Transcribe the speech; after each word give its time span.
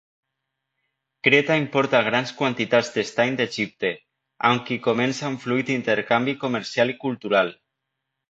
Creta 1.27 1.57
importa 1.63 1.99
grans 2.07 2.31
quantitats 2.39 2.89
d'estany 2.95 3.35
d'Egipte, 3.41 3.93
amb 4.51 4.65
qui 4.69 4.79
comença 4.87 5.29
un 5.35 5.39
fluid 5.45 5.71
intercanvi 5.77 6.37
comercial 6.45 6.95
i 6.97 6.99
cultural. 7.07 7.53